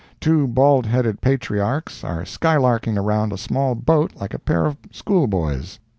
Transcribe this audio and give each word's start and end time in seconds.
Two 0.19 0.47
bald 0.47 0.87
headed 0.87 1.21
patriarchs 1.21 2.03
are 2.03 2.25
skylarking 2.25 2.97
around 2.97 3.31
a 3.31 3.37
small 3.37 3.75
boat 3.75 4.13
like 4.15 4.33
a 4.33 4.39
pair 4.39 4.65
of 4.65 4.75
schoolboys. 4.89 5.77